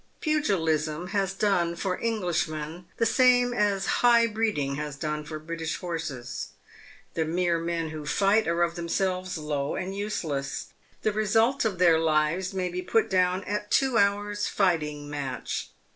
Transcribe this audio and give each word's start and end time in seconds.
Pugilism 0.19 1.09
has 1.09 1.31
done 1.35 1.75
for 1.75 2.01
Englishmen 2.01 2.87
the 2.97 3.05
same 3.05 3.53
as 3.53 3.85
high 4.01 4.25
breeding 4.25 4.73
has 4.73 4.95
done 4.95 5.23
for 5.23 5.37
British 5.37 5.75
horses. 5.77 6.47
The 7.13 7.23
mere 7.23 7.59
men 7.59 7.89
who 7.89 8.07
fight 8.07 8.47
are 8.47 8.63
of 8.63 8.73
themselves 8.73 9.37
low 9.37 9.75
and 9.75 9.95
useless. 9.95 10.69
The 11.03 11.11
result 11.13 11.65
of 11.65 11.77
their 11.77 11.99
lives 11.99 12.51
may 12.51 12.69
be 12.69 12.81
put 12.81 13.11
down 13.11 13.43
at 13.43 13.67
a 13.67 13.69
two 13.69 13.99
hours' 13.99 14.47
fighting 14.47 15.07
match. 15.07 15.69